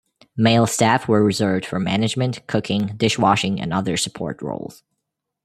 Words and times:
Male 0.35 0.65
staff 0.65 1.07
were 1.07 1.23
reserved 1.23 1.63
for 1.63 1.79
management, 1.79 2.47
cooking, 2.47 2.95
dishwashing 2.97 3.61
and 3.61 3.71
other 3.71 3.97
support 3.97 4.41
roles. 4.41 4.81